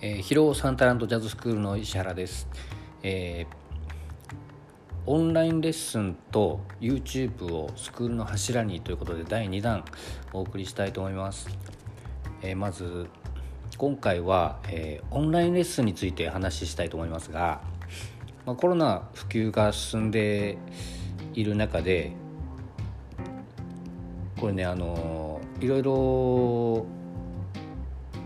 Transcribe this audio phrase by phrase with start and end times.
[0.00, 2.46] えー、広尾サンタランドジャズスクールの石原です、
[3.02, 9.84] えー、オンラインレッスンと YouTube をスクールの柱にということで第2弾
[10.32, 11.48] お送りしたいと思います、
[12.42, 13.08] えー、まず
[13.76, 17.60] 今回は、えオンラインレッスンについて話したいと思いますが、
[18.46, 20.58] まあ、コロナ普及が進んで
[21.34, 22.12] いる中で
[24.40, 26.86] これねあのいろいろ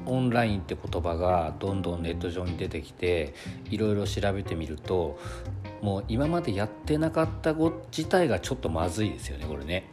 [0.06, 3.34] オンラインって言葉がどんどんネット上に出てきて
[3.70, 5.19] いろいろ調べてみると
[5.80, 9.88] もう今までやってなかったこと自体がちょっとまずいですよねこれね。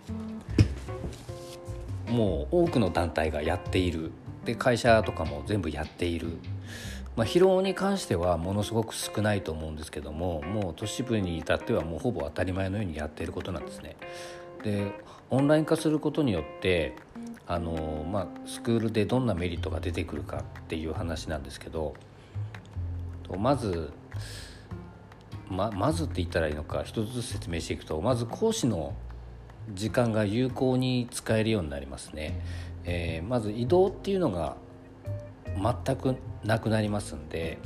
[2.07, 4.11] もう多くの団体がやっている
[4.45, 6.37] で会社とかも全部やっている、
[7.15, 13.95] まあ、疲労に関してはものすごく少ないと思うんですけどももう都市部に至ってはもうほぼ当たり前のようにやっていることなんですね。
[14.63, 14.91] で
[15.29, 16.95] オンライン化することによって
[17.51, 21.95] あのまあ、スクールでどんなメリットが出てくるかっていう話なんですけど
[23.39, 23.91] まず
[25.49, 28.93] ままずって言ったらいいのか一つずつ説明していくとまず講師の
[29.73, 32.39] 時間が有効に使えるようになりますね。
[32.85, 34.55] えー、まず移動っていうのが
[35.57, 37.57] 全くなくなりますんで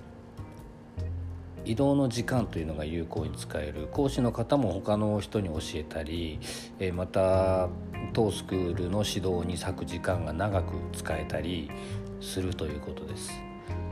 [1.66, 6.40] 移動の時間というのが有効に使える講師の方も他の人に教えたり、
[6.80, 7.70] えまた
[8.12, 11.72] 当スクールの指導に割く時間が長く使えたり
[12.20, 13.32] するということです。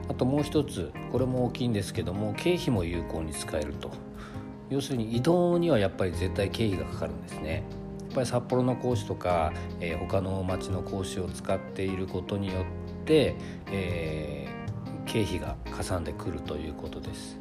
[0.10, 3.92] あともう一つこれも大きいんですけども経費も有効に使えると。
[4.70, 7.64] 要するに移動にはやっぱり絶対経費がかかるんですね。
[8.00, 13.36] やっぱり札幌の講師とか、えー、他の町の講師を使っていることによって、
[13.68, 17.38] えー、経費がかさんでくるということです。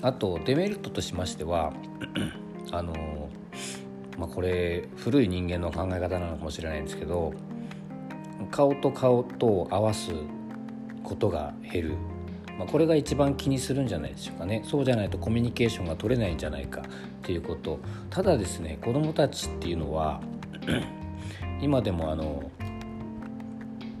[0.00, 1.72] あとデメリットとしましては
[2.72, 2.92] あの
[4.18, 7.32] まあ、これ古い人間の考え方なのかもしれないんですけど
[8.50, 10.12] 顔と顔と合わす
[11.02, 11.94] ことが減る、
[12.58, 14.62] まあ、これが一番気にするんじゃないでしょうかね。
[14.64, 16.80] そうじゃないとコミュニケーションが取れないんじゃないか。
[16.80, 16.84] っ
[17.22, 17.78] ていうこと。
[18.10, 20.20] ただですね子どもたちっていうのは
[21.60, 22.50] 今でもあの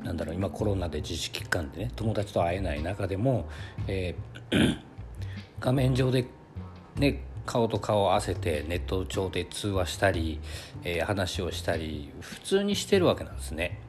[0.02, 3.48] なんだろう今コロナで自粛期間でね友達と会えない中でも、
[3.86, 4.78] えー
[5.60, 6.26] 画面上で
[6.96, 10.40] ね顔と顔を合わせてネット上で通話したり、
[10.82, 13.80] えー、話をしたり普通にしてるわけなんですね。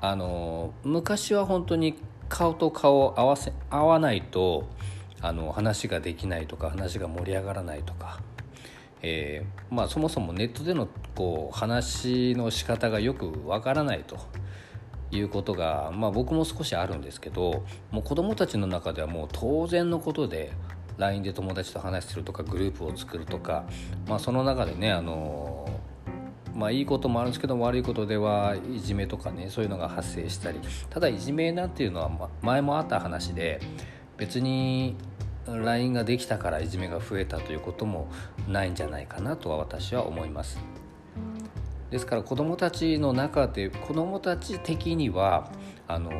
[0.00, 1.96] あの昔は本当に
[2.28, 4.68] 顔と顔を合わせ合わないと
[5.20, 8.20] あの話ができないとか話が盛り上がらないとか、
[9.02, 14.18] えー、まあ、そもそもネットでのこう話の仕方がよくわからないと。
[15.10, 20.52] いうことが、まあ、僕も少しあるんですけどもう子どもたちの中ではもう当然のことで
[20.98, 23.64] LINE で友達と話するとかグループを作るとか、
[24.06, 25.68] まあ、その中でねあの
[26.54, 30.60] まあいいこともあるんですけど悪いことではいじめとかねそういうのが発生したり
[30.90, 33.60] ただいじめなんていうのは前もあった話で
[34.16, 34.96] 別に
[35.46, 38.10] LINE ができたからいじめが増えたということも
[38.48, 40.58] ないんじゃないかなとは私は思います。
[41.90, 45.50] ですから子どもたちの中で子どもたち的には
[45.86, 46.10] あの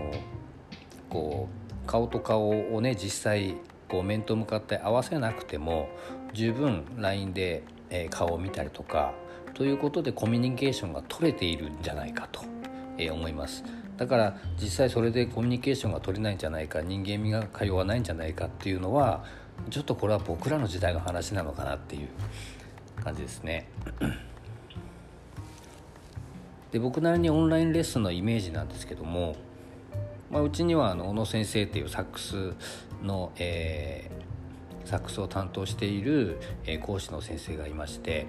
[1.11, 3.57] こう顔と顔をね実際
[3.89, 5.89] こう面と向かって合わせなくても
[6.33, 9.15] 十分 LINE で、え顔を見たりとか
[9.55, 12.43] ということでコミュニケーションが取れているんじゃないかと、
[12.99, 13.65] え思います
[13.97, 19.25] だから実際それでコミュニケーションが取れないんじゃないか人間味が通わないんじゃないかっていうのは
[19.71, 22.09] ちょっとこれは僕らの時代の話なのかなっていう
[23.03, 23.69] 感じですね。
[26.71, 29.37] で僕なりにオンラインレッスンのイメージなんですけども、
[30.31, 32.55] まあ、うちにはあの小野先生っていうサックス
[33.03, 38.27] の、えー、サックスを担当している、えー、講師の先生がいまして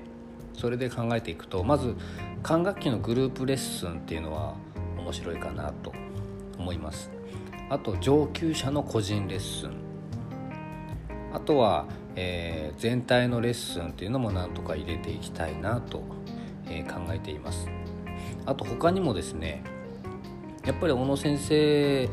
[0.54, 1.96] それで考えていくとまず
[2.42, 4.56] 管楽器のグループレッスンっていうのは
[4.98, 5.94] 面白いかなと
[6.58, 7.10] 思います。
[7.70, 9.74] あと上級者の個人レッスン。
[11.32, 11.86] あとは、
[12.16, 16.04] えー、全体のレッスンっていうのもなんとか入れていきたいなと、
[16.68, 17.68] え考えています。
[18.46, 19.64] あと他にもですね
[20.66, 22.10] やっぱり小野先生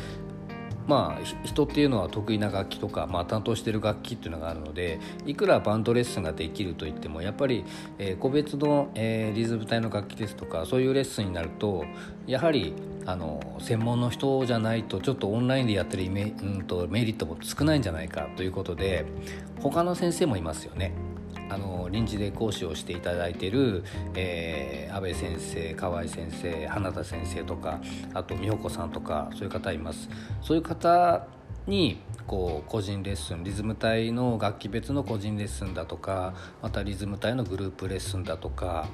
[0.87, 7.65] まあ人っていうのは得意な楽器とか、まあ、担当してる楽器っていうのがあるのでいくらバンドレッスンができるといってもやっぱり、
[7.99, 11.85] えー、個別の、えー、リズム隊の楽器ですとかそういうレッスンになると
[12.27, 12.73] やはり
[13.05, 19.07] あの専門の人じゃないとちょっとオンラインでやってるイメ,、うんとメリットも少ないんじゃないかということで
[19.61, 20.93] 他の先生もいますよね。
[21.49, 23.85] あの臨時で講師をしていただいている、
[24.15, 27.81] えー、安倍先生河合先生花田先生とか
[28.15, 30.09] あと美穂子さんとかそういう方います。
[30.43, 31.27] そういう方
[31.67, 38.89] にこう個人レッスンリズム隊の楽器別の個人レッスンだとかまたリズム隊のグループレッスンだとか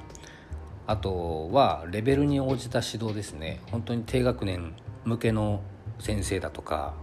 [0.87, 3.61] あとはレベルに応じた指導ですね。
[3.71, 5.63] 本当に低学年向けの
[5.99, 6.95] 先生だとか、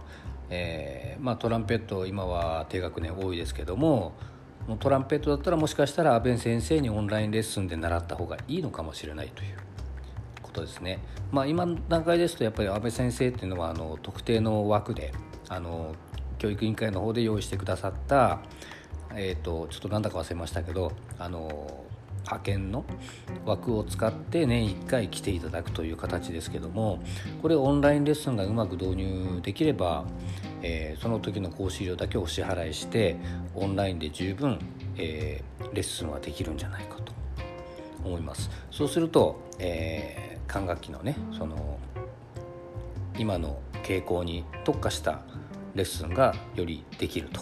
[0.50, 4.12] えー、まあ、トランペット今は低学年多いですけども
[4.78, 9.56] トランペットだったらもしかしたら阿部先生にオンラインレッスンで習った方がいいのかもしれないという
[10.42, 10.98] ことですね。
[11.32, 15.12] まあ、今の段階ですとやっぱり阿部先生っていうのはあの特定の枠で
[15.48, 15.94] あの
[16.38, 18.40] 教育委員会の方で用意してくださった、
[19.14, 21.84] えーと、ちょっとなんだか忘れましたけどあの
[22.24, 22.84] 派遣の
[23.44, 27.02] 枠を使って年1回来ていただくという形ですけども
[27.42, 30.04] これオンラインレッスンがうまく導入できれば、
[30.62, 33.16] えー、その時の講師料だけお支払いして
[33.54, 34.58] オンラインで十分、
[34.96, 37.12] えー、レッスンはできるんじゃないかと
[38.04, 38.50] 思います。
[38.70, 41.78] そうすると、えー、管楽器のねその
[43.18, 45.22] 今の傾向に特化した
[45.74, 47.40] レッスンがよりできると。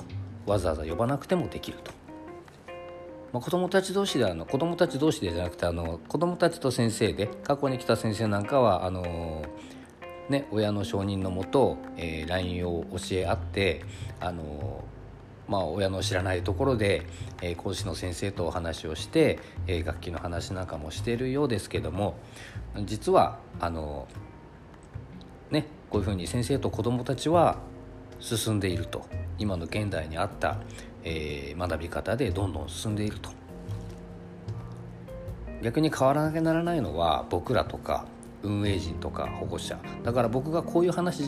[0.49, 1.98] わざわざ呼ばなくてもできると。
[3.33, 9.45] まあ、子どもたち同士であの子どもたち同士でじゃなくてあの子どもたちと先生で過去に来た先生なんかはあの
[10.29, 13.83] ね、親の承認のもと、えー、LINE を教え合って
[14.21, 14.85] あの
[15.49, 17.07] まあ、親の知らないところで、
[17.41, 22.17] えー、講師の先生とお話をして、えー、楽器の話なんかもしているようですけども
[22.85, 24.07] 実はあの、
[25.51, 27.61] ね、こういうふうに先生と子どもたちは
[28.21, 29.07] 進んでいると
[29.39, 30.59] 今の現代にあった、
[31.05, 33.31] えー、学び方でどんどん進んでいると。
[35.63, 38.07] 逆に変わらなきゃならないのは僕らとか
[38.45, 39.79] 運営陣とか保護者。
[40.05, 41.25] だから僕がこういう話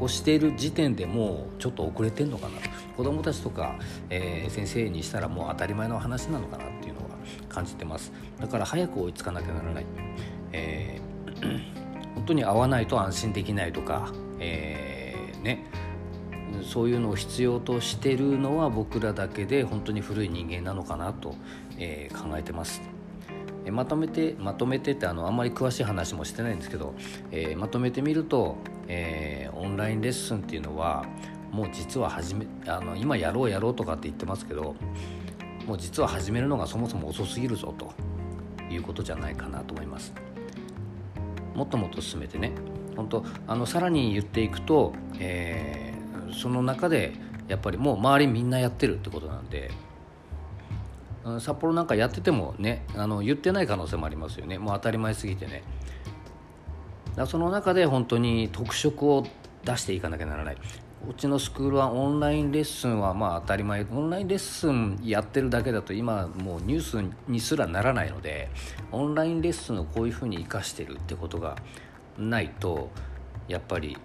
[0.00, 2.54] をしている時点でもうちょっと遅れてんのかな。
[2.96, 7.06] 子どもたちとか、えー、先生にしたらもう当たり前の話なのかなっていうのは
[7.48, 8.12] 感じてます。
[8.40, 9.86] だから早く追いつかなきゃならない、
[10.52, 11.60] えー、
[12.14, 14.89] 本当に会わないと安心できないとか、えー、
[16.64, 21.34] そういうのを必要としてるのは僕らだけで本当に古い人間なのかなと、
[21.78, 22.80] えー、考えてます。
[23.70, 26.94] まとめてまとめてってあのあんまり詳しい話もしてないんですけど、
[27.30, 28.56] えー、まとめてみると、
[28.88, 31.04] えー、オンラインレッスンっていうのは
[31.52, 34.74] もう実は始めあの今やろうやろうとかって言ってますけど
[35.66, 37.92] もう実は始めるのがそもそも遅すぎるぞと
[38.72, 40.14] いうことじゃないかなと思います。
[41.54, 42.52] もっともっと進めてね
[42.96, 45.89] 本当あのさらに言っていくと、えー
[46.32, 47.12] その中で
[47.48, 49.70] やっぱりもう周りみんなやってるってことなんで
[51.40, 54.58] 札幌なんかやっててもねあの言ってない可能性もありますよね。
[54.58, 55.62] もう当たり前すぎてね。
[57.16, 59.26] だその中で本当に特色を
[59.64, 60.56] 出していかなきゃならない。
[61.08, 63.86] うちのスクールはオンラインレッスンはまあ当たり前。
[63.90, 68.48] オンラインレッスンやってるだけだと今もうニュースにすらならないので
[68.92, 71.56] オンラインレッスンをこういうふうに生かしてるってことが
[72.18, 72.90] ないと
[73.48, 73.96] やっぱり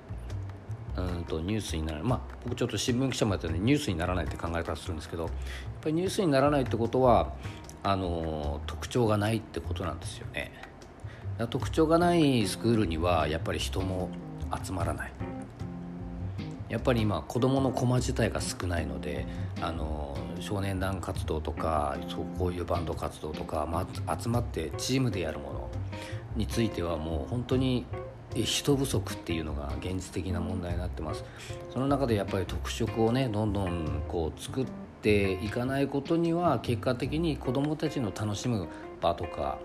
[0.97, 2.07] うんとニュースにならない。
[2.07, 5.31] まあ僕ちょっと新聞記者もやってるんでニュースにならないって考え方するんですけどやっ
[5.81, 7.33] ぱりニュースにならないってことは
[7.83, 10.51] あの特徴がないってことなんですよね。
[11.50, 14.09] 特徴がないスクールにはやっぱり人も
[14.63, 15.12] 集まらない。
[16.69, 19.25] やっぱり今子どもの駒自体が少ないので
[19.62, 25.69] あの少年団活動とかそうこういうバンド活動とか、まあ、集まってチームでやるもの
[26.36, 27.86] についてはもう本当に
[28.43, 31.23] 人不足っていうのが現実的な問題になってます。
[31.71, 34.65] その中でやっぱり特色をねどんどんこう作っ
[35.01, 38.67] ていかないことには結果的に子どもたちの楽しむ
[39.01, 39.59] 場とか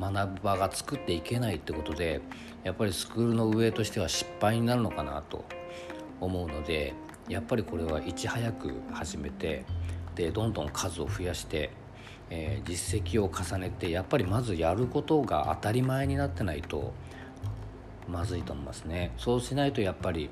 [0.00, 2.20] 学ぶ場が作っていけないってことで
[2.64, 5.44] やっぱりスクールの運営としては失敗になるのかなと
[6.20, 6.94] 思うので
[7.28, 9.64] やっぱりこれはいち早く始めて
[10.14, 11.70] でどんどん数を増やして、
[12.30, 16.92] えー、実績を重ねてやっぱりまずやることが当たり前になってないと
[18.08, 19.12] まずいと思いますね。
[19.16, 20.30] そうしないとやっぱり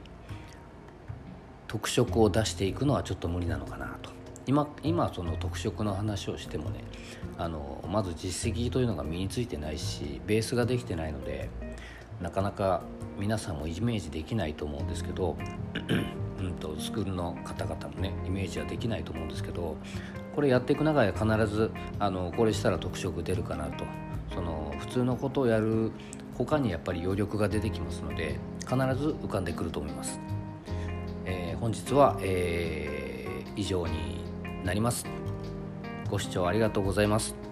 [1.66, 4.11] 特色を出していくのはちょっと無理なのかなと。
[4.47, 6.85] 今今その特色の話をしてもね
[7.38, 11.49] あのまず実績というのが身についてないしベースができてないので
[12.21, 12.83] なかなか
[13.19, 15.37] 皆さんもイメージできないと思うんですけど
[16.38, 19.76] うんとスクールの方々もねイメージはできないと思うんですけど
[20.35, 23.85] これやっていく中で必ずあのこれしたら特色出るかなと。
[24.35, 25.93] その普通のことをやる
[26.36, 30.18] 他にやっぱり余力が出てきますので必ず浮かんでくると思います、
[31.24, 34.24] えー、本日は、えー、以上に
[34.64, 35.06] なります。
[36.10, 37.43] ご視聴ありがとうございます。